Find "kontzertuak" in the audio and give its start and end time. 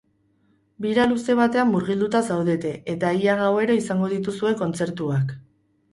4.63-5.37